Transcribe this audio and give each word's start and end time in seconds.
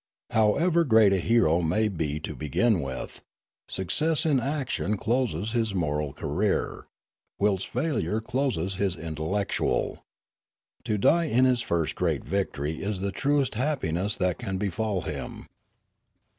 However 0.31 0.83
great 0.83 1.13
a 1.13 1.19
hero 1.19 1.61
may 1.61 1.87
be 1.87 2.19
to 2.21 2.35
begin 2.35 2.81
with, 2.81 3.21
success 3.67 4.25
in 4.25 4.39
action 4.39 4.97
closes 4.97 5.51
his 5.51 5.75
moral 5.75 6.11
career, 6.11 6.87
whilst 7.37 7.67
failure 7.67 8.19
closes 8.19 8.77
his 8.77 8.95
intellectual. 8.97 10.03
To 10.85 10.97
die 10.97 11.25
in 11.25 11.45
his 11.45 11.61
first 11.61 11.93
great 11.93 12.23
victory 12.25 12.81
is 12.81 13.01
the 13.01 13.11
truest 13.11 13.53
happiness 13.53 14.15
that 14.15 14.39
can 14.39 14.57
befall 14.57 15.01
him. 15.01 15.45